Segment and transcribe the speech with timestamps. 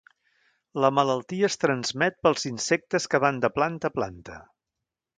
[0.85, 4.43] La malaltia es transmet pels insectes que van de planta a planta.